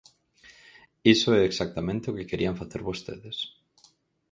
Iso 1.13 1.29
é 1.39 1.41
exactamente 1.45 2.09
o 2.11 2.15
que 2.17 2.29
querían 2.31 2.59
facer 2.61 2.81
vostedes. 2.89 3.37